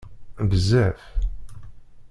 [0.49, 0.99] Bezzaf!